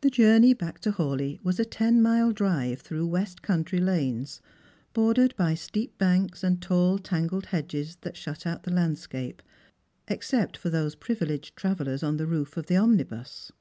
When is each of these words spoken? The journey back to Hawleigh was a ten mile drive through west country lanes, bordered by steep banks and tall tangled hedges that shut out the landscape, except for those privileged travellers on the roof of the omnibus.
The 0.00 0.08
journey 0.08 0.54
back 0.54 0.78
to 0.78 0.90
Hawleigh 0.90 1.38
was 1.42 1.60
a 1.60 1.64
ten 1.66 2.00
mile 2.00 2.32
drive 2.32 2.80
through 2.80 3.06
west 3.08 3.42
country 3.42 3.78
lanes, 3.78 4.40
bordered 4.94 5.36
by 5.36 5.52
steep 5.54 5.98
banks 5.98 6.42
and 6.42 6.62
tall 6.62 6.98
tangled 6.98 7.44
hedges 7.44 7.98
that 8.00 8.16
shut 8.16 8.46
out 8.46 8.62
the 8.62 8.72
landscape, 8.72 9.42
except 10.06 10.56
for 10.56 10.70
those 10.70 10.94
privileged 10.94 11.56
travellers 11.56 12.02
on 12.02 12.16
the 12.16 12.26
roof 12.26 12.56
of 12.56 12.68
the 12.68 12.78
omnibus. 12.78 13.52